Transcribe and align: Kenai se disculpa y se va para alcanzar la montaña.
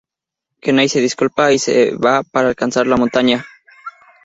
Kenai 0.61 0.89
se 0.89 0.99
disculpa 0.99 1.51
y 1.51 1.59
se 1.59 1.93
va 1.95 2.23
para 2.23 2.47
alcanzar 2.49 2.87
la 2.87 2.97
montaña. 2.97 3.45